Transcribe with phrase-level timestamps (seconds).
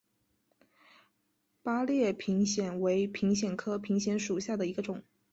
[1.61, 5.03] 八列平藓为平藓科平藓属下的一个种。